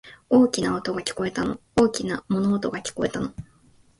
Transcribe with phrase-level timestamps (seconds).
[0.31, 1.59] 大きな音が、聞こえたの。
[1.75, 3.35] 大きな物音が、聞こえたの。